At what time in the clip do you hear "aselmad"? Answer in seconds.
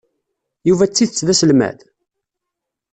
1.33-1.79